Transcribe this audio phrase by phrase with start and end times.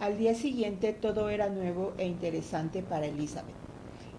[0.00, 3.54] Al día siguiente todo era nuevo e interesante para Elizabeth.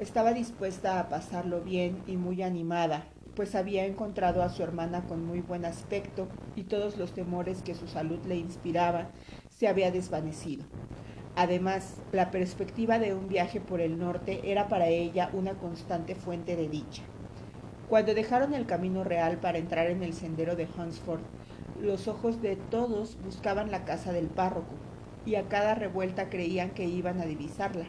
[0.00, 5.26] Estaba dispuesta a pasarlo bien y muy animada, pues había encontrado a su hermana con
[5.26, 9.10] muy buen aspecto y todos los temores que su salud le inspiraba
[9.50, 10.64] se había desvanecido.
[11.34, 16.56] Además, la perspectiva de un viaje por el norte era para ella una constante fuente
[16.56, 17.02] de dicha.
[17.90, 21.20] Cuando dejaron el camino real para entrar en el sendero de Hunsford,
[21.78, 24.85] los ojos de todos buscaban la casa del párroco,
[25.26, 27.84] y a cada revuelta creían que iban a divisarla.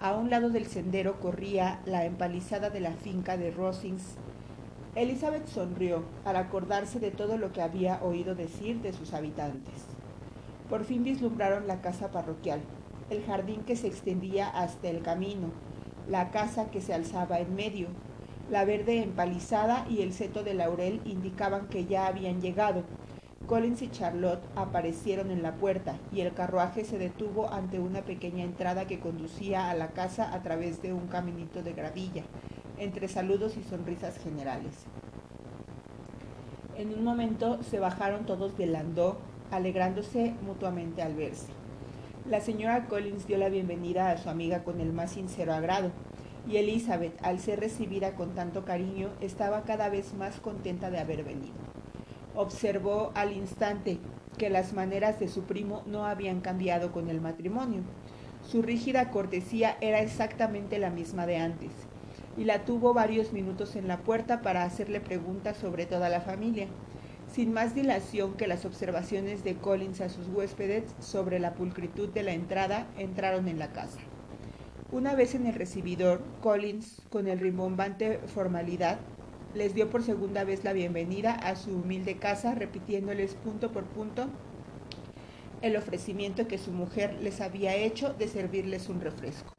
[0.00, 4.16] A un lado del sendero corría la empalizada de la finca de Rosings.
[4.94, 9.84] Elizabeth sonrió al acordarse de todo lo que había oído decir de sus habitantes.
[10.70, 12.60] Por fin vislumbraron la casa parroquial,
[13.10, 15.50] el jardín que se extendía hasta el camino,
[16.08, 17.88] la casa que se alzaba en medio.
[18.50, 22.84] La verde empalizada y el seto de laurel indicaban que ya habían llegado.
[23.50, 28.44] Collins y Charlotte aparecieron en la puerta y el carruaje se detuvo ante una pequeña
[28.44, 32.22] entrada que conducía a la casa a través de un caminito de gravilla,
[32.78, 34.84] entre saludos y sonrisas generales.
[36.78, 39.18] En un momento se bajaron todos del landó
[39.50, 41.48] alegrándose mutuamente al verse.
[42.28, 45.90] La señora Collins dio la bienvenida a su amiga con el más sincero agrado,
[46.48, 51.24] y Elizabeth, al ser recibida con tanto cariño, estaba cada vez más contenta de haber
[51.24, 51.54] venido.
[52.34, 53.98] Observó al instante
[54.38, 57.82] que las maneras de su primo no habían cambiado con el matrimonio.
[58.46, 61.72] Su rígida cortesía era exactamente la misma de antes,
[62.36, 66.68] y la tuvo varios minutos en la puerta para hacerle preguntas sobre toda la familia
[67.32, 72.22] sin más dilación que las observaciones de Collins a sus huéspedes sobre la pulcritud de
[72.22, 74.00] la entrada, entraron en la casa.
[74.90, 78.98] Una vez en el recibidor, Collins, con el rimbombante formalidad,
[79.54, 84.26] les dio por segunda vez la bienvenida a su humilde casa, repitiéndoles punto por punto
[85.62, 89.52] el ofrecimiento que su mujer les había hecho de servirles un refresco.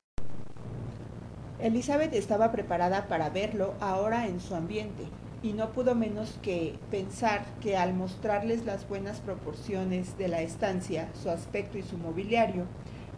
[1.59, 5.03] Elizabeth estaba preparada para verlo ahora en su ambiente,
[5.44, 11.09] y no pudo menos que pensar que al mostrarles las buenas proporciones de la estancia,
[11.22, 12.66] su aspecto y su mobiliario,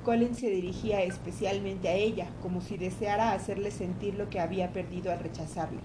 [0.03, 5.11] Colin se dirigía especialmente a ella, como si deseara hacerle sentir lo que había perdido
[5.11, 5.79] al rechazarle.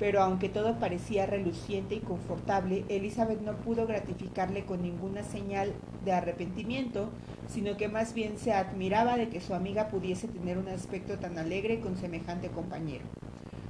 [0.00, 5.74] Pero aunque todo parecía reluciente y confortable, Elizabeth no pudo gratificarle con ninguna señal
[6.06, 7.10] de arrepentimiento,
[7.48, 11.36] sino que más bien se admiraba de que su amiga pudiese tener un aspecto tan
[11.36, 13.04] alegre con semejante compañero.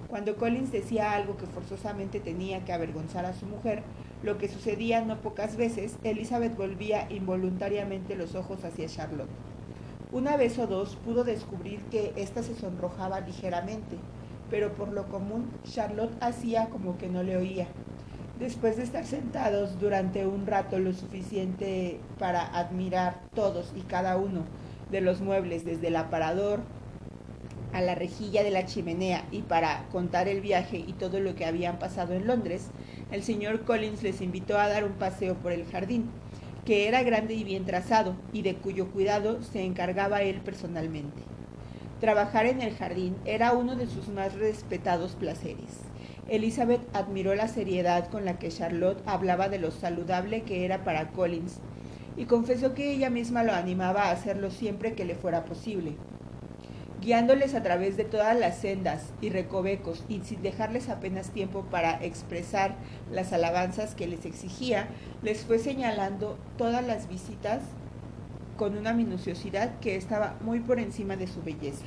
[0.09, 3.83] Cuando Collins decía algo que forzosamente tenía que avergonzar a su mujer,
[4.23, 9.31] lo que sucedía no pocas veces, Elizabeth volvía involuntariamente los ojos hacia Charlotte.
[10.13, 13.97] Una vez o dos pudo descubrir que ésta se sonrojaba ligeramente,
[14.51, 17.67] pero por lo común Charlotte hacía como que no le oía.
[18.39, 24.45] Después de estar sentados durante un rato lo suficiente para admirar todos y cada uno
[24.91, 26.61] de los muebles desde el aparador,
[27.73, 31.45] a la rejilla de la chimenea y para contar el viaje y todo lo que
[31.45, 32.67] habían pasado en Londres,
[33.13, 36.11] el señor Collins les invitó a dar un paseo por el jardín,
[36.65, 41.30] que era grande y bien trazado, y de cuyo cuidado se encargaba él personalmente.
[42.01, 45.81] Trabajar en el jardín era uno de sus más respetados placeres.
[46.29, 51.09] Elizabeth admiró la seriedad con la que Charlotte hablaba de lo saludable que era para
[51.09, 51.59] Collins,
[52.17, 55.95] y confesó que ella misma lo animaba a hacerlo siempre que le fuera posible
[57.01, 62.03] guiándoles a través de todas las sendas y recovecos y sin dejarles apenas tiempo para
[62.05, 62.75] expresar
[63.11, 64.89] las alabanzas que les exigía,
[65.23, 67.63] les fue señalando todas las visitas
[68.61, 71.87] con una minuciosidad que estaba muy por encima de su belleza.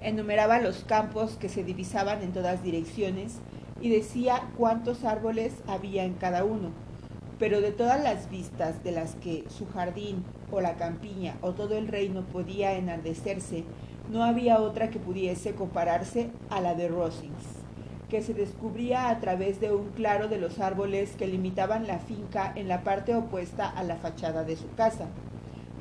[0.00, 3.34] Enumeraba los campos que se divisaban en todas direcciones
[3.82, 6.70] y decía cuántos árboles había en cada uno,
[7.38, 11.76] pero de todas las vistas de las que su jardín o la campiña o todo
[11.76, 13.64] el reino podía enardecerse,
[14.10, 17.44] no había otra que pudiese compararse a la de Rosings,
[18.08, 22.54] que se descubría a través de un claro de los árboles que limitaban la finca
[22.56, 25.08] en la parte opuesta a la fachada de su casa.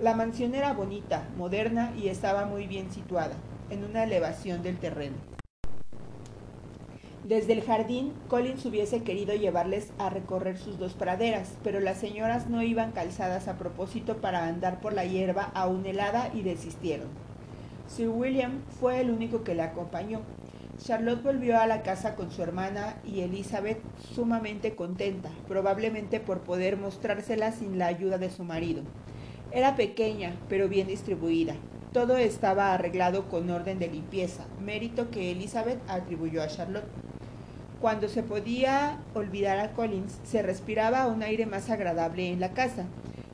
[0.06, 3.34] La mansión era bonita, moderna y estaba muy bien situada,
[3.72, 5.16] en una elevación del terreno.
[7.24, 12.48] Desde el jardín, Collins hubiese querido llevarles a recorrer sus dos praderas, pero las señoras
[12.52, 17.08] no iban calzadas a propósito para andar por la hierba aún helada y desistieron.
[17.88, 20.22] Sir William fue el único que le acompañó.
[20.78, 23.82] Charlotte volvió a la casa con su hermana y Elizabeth
[24.14, 28.84] sumamente contenta, probablemente por poder mostrársela sin la ayuda de su marido.
[29.56, 31.56] Era pequeña, pero bien distribuida.
[31.94, 36.84] Todo estaba arreglado con orden de limpieza, mérito que Elizabeth atribuyó a Charlotte.
[37.80, 42.86] Cuando se podía olvidar a Collins, se respiraba un aire más agradable en la casa.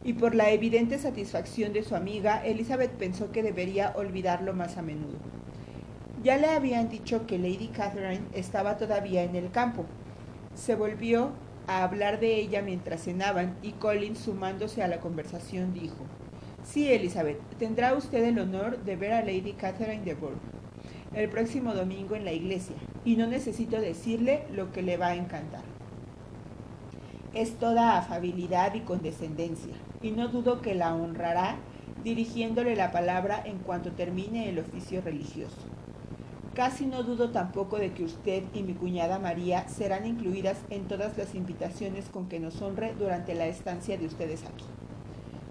[0.03, 4.81] y por la evidente satisfacción de su amiga, Elizabeth pensó que debería olvidarlo más a
[4.81, 5.17] menudo.
[6.23, 9.85] Ya le habían dicho que Lady Catherine estaba todavía en el campo.
[10.55, 11.33] Se volvió
[11.71, 16.05] a hablar de ella mientras cenaban y Colin, sumándose a la conversación, dijo,
[16.63, 20.39] Sí, Elizabeth, tendrá usted el honor de ver a Lady Catherine de Bourgh
[21.13, 25.15] el próximo domingo en la iglesia, y no necesito decirle lo que le va a
[25.15, 25.63] encantar.
[27.33, 31.57] Es toda afabilidad y condescendencia, y no dudo que la honrará
[32.03, 35.57] dirigiéndole la palabra en cuanto termine el oficio religioso.
[36.55, 41.17] Casi no dudo tampoco de que usted y mi cuñada María serán incluidas en todas
[41.17, 44.65] las invitaciones con que nos honre durante la estancia de ustedes aquí.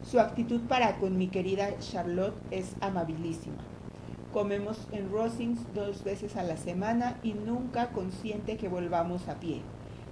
[0.02, 3.56] Su actitud para con mi querida Charlotte es amabilísima.
[4.30, 9.62] Comemos en Rosings dos veces a la semana y nunca consiente que volvamos a pie.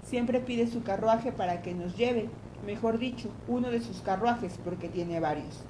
[0.03, 2.31] Siempre pide su carruaje para que nos lleve,
[2.65, 5.65] mejor dicho, uno de sus carruajes porque tiene varios.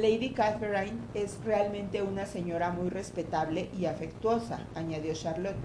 [0.00, 5.58] Lady Catherine es realmente una señora muy respetable y afectuosa, añadió Charlotte,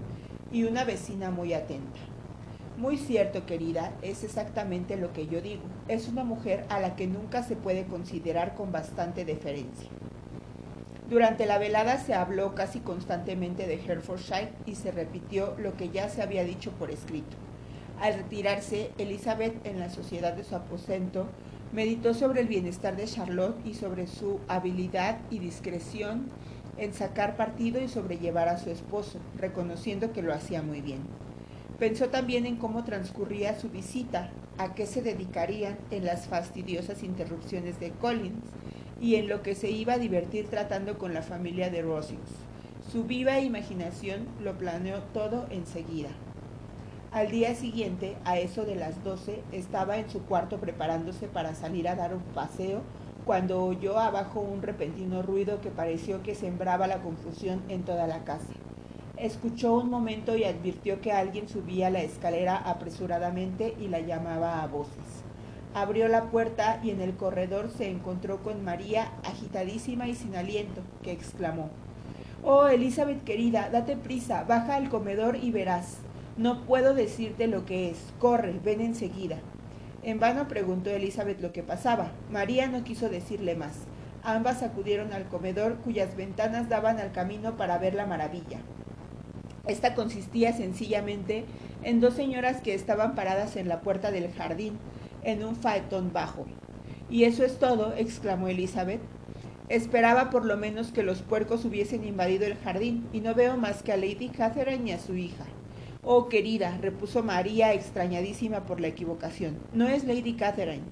[0.52, 1.98] y una vecina muy atenta.
[2.76, 5.62] Muy cierto, querida, es exactamente lo que yo digo.
[5.88, 9.88] Es una mujer a la que nunca se puede considerar con bastante deferencia.
[11.08, 16.10] Durante la velada se habló casi constantemente de Herefordshire y se repitió lo que ya
[16.10, 17.38] se había dicho por escrito.
[18.02, 21.26] Al retirarse, Elizabeth, en la sociedad de su aposento,
[21.72, 26.28] Meditó sobre el bienestar de Charlotte y sobre su habilidad y discreción
[26.78, 31.00] en sacar partido y sobrellevar a su esposo, reconociendo que lo hacía muy bien.
[31.78, 37.78] Pensó también en cómo transcurría su visita, a qué se dedicarían en las fastidiosas interrupciones
[37.80, 38.44] de Collins
[39.00, 42.30] y en lo que se iba a divertir tratando con la familia de Rosings.
[42.90, 46.10] Su viva imaginación lo planeó todo enseguida.
[47.16, 51.88] Al día siguiente, a eso de las doce, estaba en su cuarto preparándose para salir
[51.88, 52.82] a dar un paseo
[53.24, 58.24] cuando oyó abajo un repentino ruido que pareció que sembraba la confusión en toda la
[58.24, 58.52] casa.
[59.16, 64.66] Escuchó un momento y advirtió que alguien subía la escalera apresuradamente y la llamaba a
[64.66, 65.24] voces.
[65.72, 70.82] Abrió la puerta y en el corredor se encontró con María, agitadísima y sin aliento,
[71.02, 71.70] que exclamó
[72.44, 76.00] Oh, Elizabeth querida, date prisa, baja al comedor y verás.
[76.36, 77.96] No puedo decirte lo que es.
[78.18, 79.38] Corre, ven enseguida.
[80.02, 82.12] En vano preguntó Elizabeth lo que pasaba.
[82.30, 83.86] María no quiso decirle más.
[84.22, 88.58] Ambas acudieron al comedor cuyas ventanas daban al camino para ver la maravilla.
[89.66, 91.46] Esta consistía sencillamente
[91.82, 94.78] en dos señoras que estaban paradas en la puerta del jardín,
[95.24, 96.44] en un faetón bajo.
[97.08, 97.94] ¿Y eso es todo?
[97.96, 99.00] exclamó Elizabeth.
[99.70, 103.82] Esperaba por lo menos que los puercos hubiesen invadido el jardín, y no veo más
[103.82, 105.46] que a Lady Catherine y a su hija.
[106.08, 110.84] Oh, querida, repuso María, extrañadísima por la equivocación, no es Lady Catherine.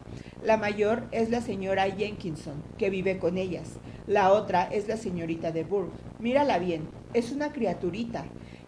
[0.42, 3.74] La mayor es la señora Jenkinson, que vive con ellas.
[4.08, 5.92] La otra es la señorita de Burgh.
[6.18, 8.24] Mírala bien, es una criaturita.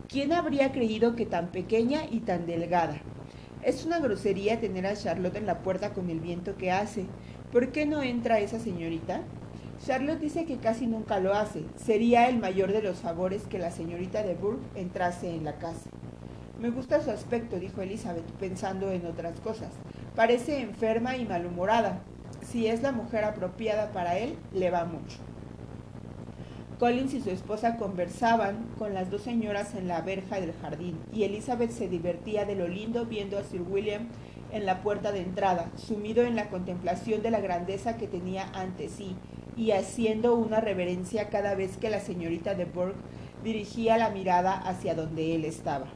[0.09, 3.03] ¿Quién habría creído que tan pequeña y tan delgada?
[3.65, 7.07] Es una grosería tener a Charlotte en la puerta con el viento que hace.
[7.51, 9.23] ¿Por qué no entra esa señorita?
[9.85, 11.65] Charlotte dice que casi nunca lo hace.
[11.75, 15.91] Sería el mayor de los favores que la señorita de Burgh entrase en la casa.
[16.59, 19.69] Me gusta su aspecto, dijo Elizabeth, pensando en otras cosas.
[20.15, 22.01] Parece enferma y malhumorada.
[22.41, 25.19] Si es la mujer apropiada para él, le va mucho.
[26.79, 31.25] Collins y su esposa conversaban con las dos señoras en la verja del jardín, y
[31.25, 34.09] Elizabeth se divertía de lo lindo viendo a Sir William
[34.53, 38.89] en la puerta de entrada, sumido en la contemplación de la grandeza que tenía ante
[38.89, 39.17] sí,
[39.57, 42.97] y haciendo una reverencia cada vez que la señorita de Burgh
[43.43, 45.87] dirigía la mirada hacia donde él estaba.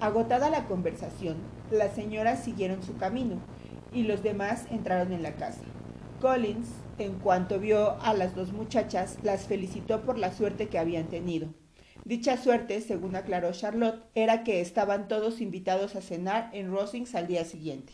[0.00, 1.36] Agotada la conversación,
[1.70, 3.42] las señoras siguieron su camino
[3.92, 5.62] y los demás entraron en la casa.
[6.18, 11.08] Collins, en cuanto vio a las dos muchachas, las felicitó por la suerte que habían
[11.08, 11.54] tenido.
[12.04, 17.26] Dicha suerte, según aclaró Charlotte, era que estaban todos invitados a cenar en Rosings al
[17.26, 17.92] día siguiente.